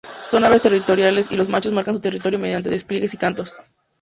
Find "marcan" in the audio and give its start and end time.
1.73-1.93